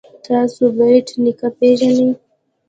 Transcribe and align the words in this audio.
تاسو 0.25 0.63
بېټ 0.77 1.07
نیکه 1.23 1.49
پيژنئ. 1.57 2.09